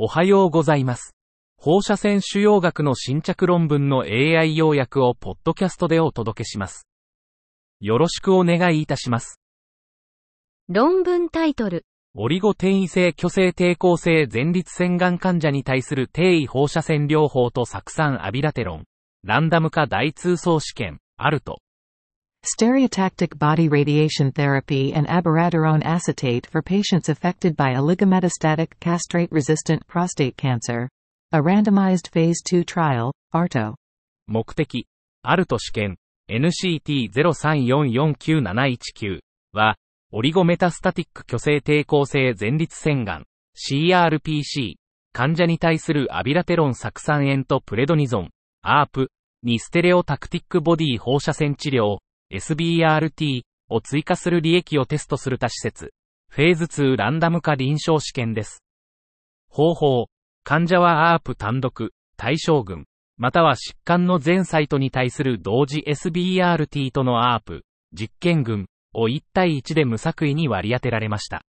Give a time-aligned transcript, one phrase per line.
[0.00, 1.16] おはようございます。
[1.56, 6.86] 放射線腫瘍学の新着論文の AI 要約をポッドキャストでお届けします。
[7.80, 9.40] よろしくお願いいたします。
[10.68, 11.84] 論文タイトル。
[12.14, 18.84] オリゴ転移性虚勢抵抗性前立腺がん患者に対する低位放射線療法と酢酸アビラテロン。
[19.24, 21.58] ランダム化大通層試験、アルト。
[22.44, 30.88] Stereotactic body radiation therapy and abiraterone acetate for patients affected by oligometastatic castrate-resistant prostate cancer.
[31.32, 33.74] A randomized phase 2 trial, ARTO.
[34.28, 34.86] 目的、
[35.22, 35.96] アルト試験、
[36.30, 39.18] NCT03449719
[39.52, 39.76] は、
[40.12, 43.24] オリゴメタスタティック虚勢抵抗性前立腺がん、
[43.56, 44.76] CRPC、
[45.12, 48.30] 患者に対するアビラテロン酢酸塩とプレドニゾン、
[48.64, 49.08] ARP
[49.42, 51.98] にステレオタクティックボディ放射線治療、
[52.32, 55.92] SBRT を追加する利益をテストする他施設、
[56.28, 58.62] フェーズ2ランダム化臨床試験です。
[59.48, 60.06] 方法、
[60.44, 67.62] 患者は ARP 単独、対象群、または疾患の全サイトに対する同時 SBRT との ARP、
[67.92, 71.42] 実験群を1対1で無作為に割り当てられました。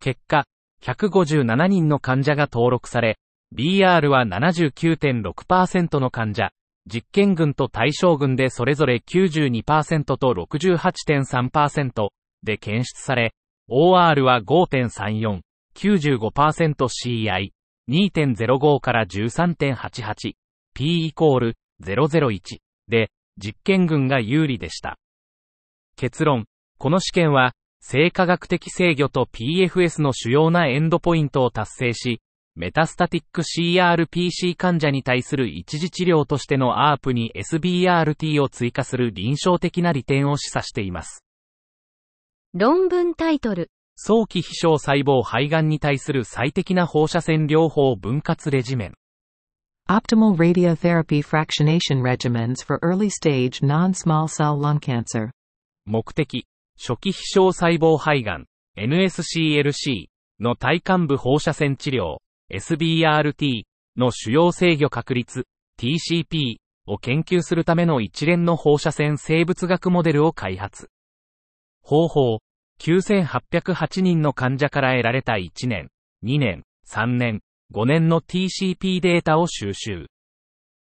[0.00, 0.44] 結果、
[0.82, 3.18] 157人の患者が登録され、
[3.54, 6.50] BR は79.6%の患者、
[6.86, 12.08] 実験群と対象群でそれぞれ92%と68.3%
[12.42, 13.34] で検出され、
[13.68, 15.40] OR は5.34、
[15.74, 17.50] 95%CI、
[17.88, 20.32] 2.05から13.88、
[20.74, 24.98] P イコール001で、実験群が有利でした。
[25.96, 26.46] 結論、
[26.78, 32.20] この試験は、生化学的制御と PFS の主要なエンドポイントを達成し、
[32.56, 41.24] メタスタティック CRPC 患者に対する一時治療としての ARP に SBRT を追加する臨床的な利点を示唆しています。
[42.52, 43.70] 論文タイトル。
[43.94, 48.94] 早期非小細胞肺がんに対する最適な放射線療法分割レジメン。
[49.88, 55.30] Optimal radiotherapy fractionation regimens for early stage non-small cell lung cancer.
[55.84, 56.46] 目的、
[56.76, 58.46] 初期非小細胞肺がん、
[58.76, 60.06] NSCLC
[60.40, 62.18] の体幹部放射線治療、
[62.52, 63.62] SBRT
[63.96, 65.46] の主要制御確率、
[65.78, 66.56] TCP
[66.86, 70.90] を研究するための一連の放射線生物学モデルを開発。
[71.82, 72.38] 方法、
[72.80, 75.90] 9808人の患者から得られた1年、
[76.24, 77.40] 2年、3年、
[77.72, 80.06] 5年の TCP データを収集。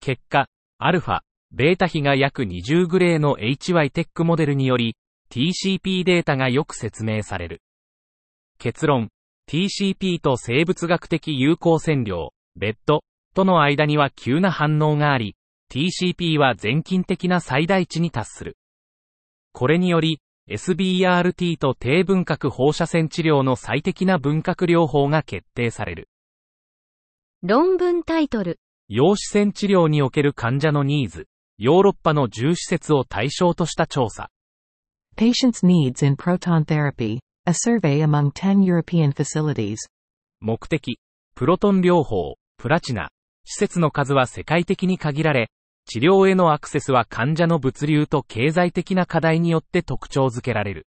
[0.00, 0.48] 結果、
[0.78, 1.20] アルファ、
[1.52, 4.96] ベータ比が約20グレーの HY テックモデルにより、
[5.30, 7.62] TCP データがよく説明される。
[8.58, 9.10] 結論、
[9.48, 15.36] TCP と生物学的有効線量、ベッドとの間には急な反応があり、
[15.70, 18.56] TCP は全近的な最大値に達する。
[19.52, 20.20] これにより、
[20.50, 26.08] SBRT と低分核放射線治療の最適な分核療法が決定される。
[27.42, 28.58] 論文タイトル。
[28.88, 31.26] 陽子線治療における患者のニーズ、
[31.58, 34.30] ヨーロッパの10施設を対象とした調査。
[35.16, 37.18] Patients' needs in proton therapy.
[37.48, 39.76] A survey among 10 European facilities.
[40.40, 40.98] 目的、
[41.36, 43.10] プロトン療法、プラチナ。
[43.44, 45.52] 施設の数は世界的に限られ、
[45.84, 50.88] 治療へのアクセスは患者の物流と経済的な課題によって特徴づけられる。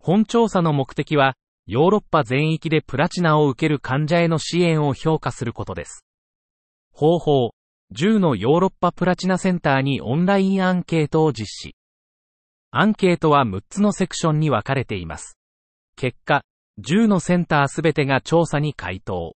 [0.00, 1.36] 本調査の目的は、
[1.66, 6.04] ヨーロッパ全域でプラチナを受ける患者への支援を評価することです。
[6.92, 7.50] 方法、
[7.94, 11.76] 10のヨーロッパプラチナセンターにオンラインアンケートを実施。
[12.72, 15.39] アンケートは6つのセクションに分かれています。
[16.00, 16.40] 結果、
[16.82, 19.36] 10のセンターすべてが調査に回答。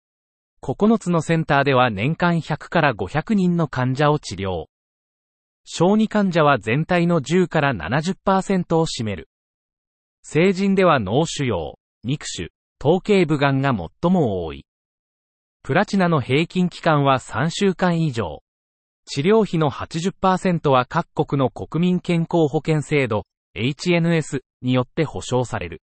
[0.61, 4.67] 9つのセンターでは年間100から500人の患者を治療。
[5.65, 9.27] 小児患者は全体の10から70%を占める。
[10.21, 11.73] 成人では脳腫瘍、
[12.05, 14.65] 肉腫、頭頸部がんが最も多い。
[15.63, 18.41] プラチナの平均期間は3週間以上。
[19.03, 25.81] 治療費の80%は各国の国民健康保険制度、HNS によって保証される。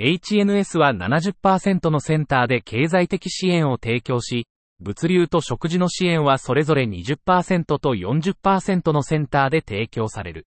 [0.00, 4.46] HNS は70%のセンターで経済的支援を提供し、
[4.80, 10.46] 物流と食事の支援はそれぞれ20%と40%のセンターで提供される。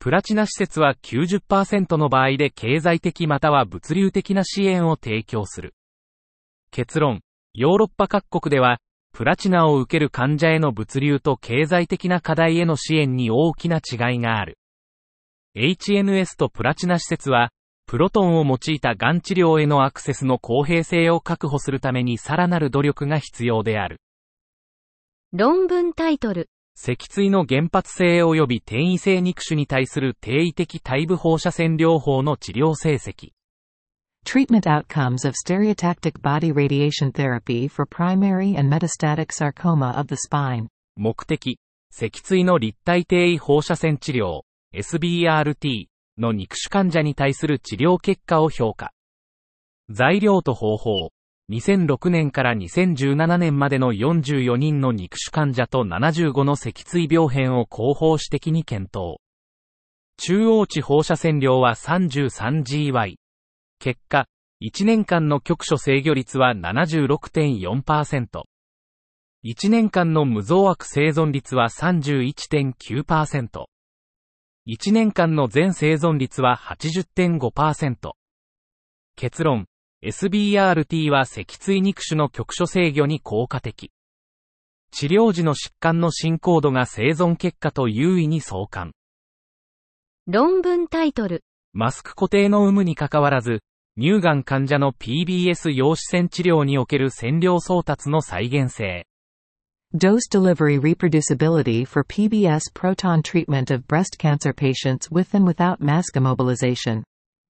[0.00, 5.74] プラチナ施設は90%の場合で経済的または物流的な支援を提供する。
[6.70, 7.20] 結論、
[7.54, 8.78] ヨーロッパ各国では、
[9.12, 14.58] プラチナを受ける患者への物流と経済的な課題への支援に大きな違いがある。
[15.56, 17.50] HNS とプラチナ施設は、
[17.88, 23.98] プロトンを用いたがん治療へのアクセスの公平性を確保するためにさらなる努力が必要である。
[25.32, 26.50] 論文タイトル。
[26.74, 33.30] 脊椎の原発性及び転移性肉腫に対する定位的体部放射線療法の治療成績。
[34.26, 40.66] Treatment outcomes of stereotactic body radiation therapy for primary and metastatic sarcoma of the spine.
[40.94, 41.58] 目的、
[41.90, 44.42] 脊椎の立体定位放射線治療、
[44.74, 45.86] SBRT
[46.18, 48.92] の肉腫患者に対する治療結果を評価。
[49.90, 51.10] 材料と方法。
[51.50, 59.16] 2006年から2017年までの44人の肉腫患者と75の脊椎病変を広報史的に検討。
[60.18, 63.14] 中央値放射線量は 33GY。
[63.78, 64.26] 結果、
[64.60, 68.42] 1年間の局所制御率は76.4%。
[69.44, 73.66] 1年間の無増悪生存率は31.9%。
[74.68, 78.12] 1年間の全生存率は80.5%。
[79.16, 79.64] 結論、
[80.04, 83.92] SBRT は脊椎肉腫の局所制御に効果的。
[84.90, 88.92] 治療時の疾患の進行度が生存結果と優位に相関。
[90.26, 91.44] 論文タイトル。
[91.72, 93.62] マスク固定の有無に関わらず、
[93.98, 99.06] 乳がん患者の PBS 陽子線治療における線量送達の再現性。
[99.96, 107.04] Dose delivery reproducibility for PBS proton treatment of breast cancer patients with and without mask immobilization.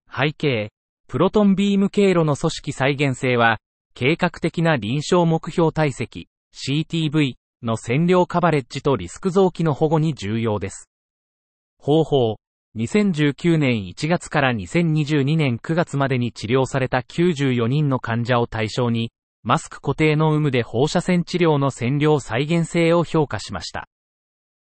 [0.09, 0.71] 背景、
[1.09, 3.59] プロトンビーム経路の組織再現性は、
[3.93, 7.33] 計画的な臨床目標体積、CTV
[7.65, 10.89] の線量カバレッジとリスク臓器の保護に重要です。
[11.81, 12.37] 方法、
[12.77, 19.11] 2019年1月から2022年9月までに治療された94人の患者を対象に、
[19.43, 23.89] マスク固定の有無で放射線治療の線量再現性を評価しました。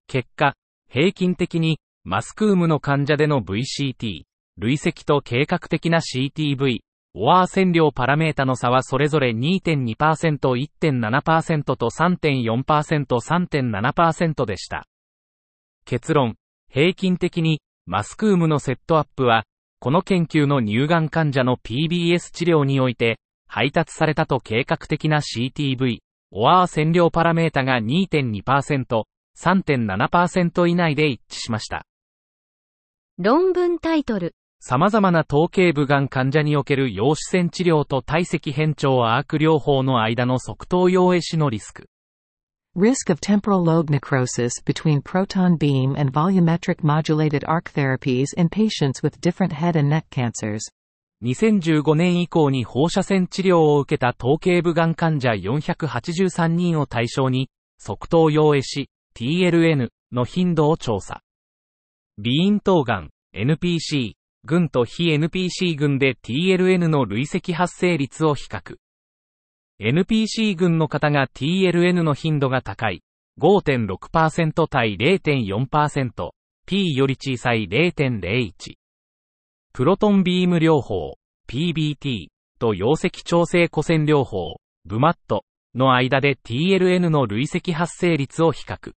[0.06, 0.54] 結果、
[0.88, 4.22] 平均的に、マスク有無の患者での VCT、
[4.58, 6.80] 累積と計画的な CTV、
[7.14, 9.96] オアー線量パラメータの差はそれぞれ2.2%、
[10.38, 14.84] 1.7%と3.4%、3.7%でした。
[15.84, 16.34] 結論、
[16.68, 19.44] 平均的に、マスク有無のセットアップは、
[19.78, 23.19] この研究の乳がん患者の PBS 治療において、
[23.52, 25.98] 配達されたと計画的な CTV、
[26.30, 29.02] オアー線量パラメータが2.2%、
[29.36, 31.84] 3.7%以内で一致しました。
[33.18, 34.36] 論文タイトル。
[34.60, 41.88] 様々な頭頸部がん患者における陽子線治療と体積変調アーク療法の間の側頭葉壊死のリスク。
[42.76, 49.20] Risk of temporal lobe necrosis between proton beam and volumetric modulated arc therapies in patients with
[49.20, 50.70] different head and neck cancers.
[51.22, 61.22] 2015年以降に放射線治療を受けた頭頸部がん患者483人を対象に、側頭葉壊死、TLN の頻度を調査。
[62.16, 64.12] 鼻咽頭がん、NPC、
[64.44, 68.76] 群と非 NPC 群で TLN の累積発生率を比較。
[69.78, 73.02] NPC 群の方が TLN の頻度が高い。
[73.38, 76.30] 5.6%対0.4%、
[76.66, 78.79] P より小さい0.01。
[79.72, 81.14] プロトンビーム療法、
[81.48, 82.26] PBT
[82.58, 84.56] と溶石調整古線療法、
[84.88, 85.40] BMAT
[85.74, 88.92] の間で TLN の累積発生率を比較。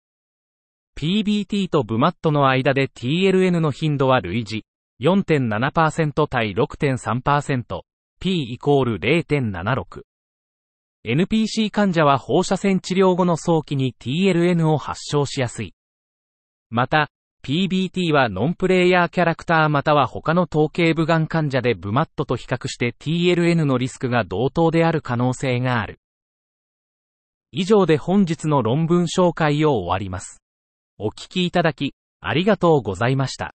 [0.98, 4.64] PBT と BMAT の間で TLN の頻度は類似。
[5.02, 7.82] 4.7%対6.3%、
[8.20, 10.04] P イコール0.76。
[11.06, 15.74] NPC 患者は放射線治療後の早期に TLN を発症しやすい。
[16.70, 17.10] また、
[17.46, 26.00] PBT はノンプレイヤーキャラクターまたは他の統計部がん患者でブマットと比較して TLN のリスクが同等である可能性がある。
[27.52, 30.42] 以上で本日の論文紹介を終わります。
[30.98, 33.54] お聞きいただき、ありがとうございました。